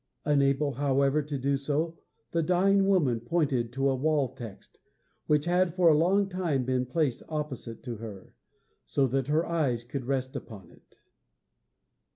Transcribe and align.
Unable, 0.25 0.71
however, 0.71 1.21
to 1.21 1.37
do 1.37 1.57
so, 1.57 1.95
the 2.31 2.41
dying 2.41 2.87
woman 2.87 3.19
pointed 3.19 3.71
to 3.73 3.87
a 3.87 3.93
wall 3.95 4.29
text, 4.33 4.79
which 5.27 5.45
had 5.45 5.75
for 5.75 5.89
a 5.89 5.93
long 5.95 6.27
time 6.27 6.65
been 6.65 6.87
placed 6.87 7.21
opposite 7.29 7.83
to 7.83 7.97
her, 7.97 8.33
so 8.87 9.05
that 9.05 9.27
her 9.27 9.45
eyes 9.45 9.83
could 9.83 10.05
rest 10.05 10.35
upon 10.35 10.71
it. 10.71 11.01